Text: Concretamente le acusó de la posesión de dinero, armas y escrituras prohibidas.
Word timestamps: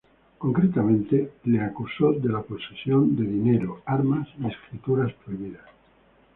Concretamente 0.39 1.33
le 1.43 1.61
acusó 1.61 2.11
de 2.13 2.27
la 2.27 2.41
posesión 2.41 3.15
de 3.15 3.21
dinero, 3.23 3.83
armas 3.85 4.27
y 4.39 4.47
escrituras 4.47 5.13
prohibidas. 5.23 5.65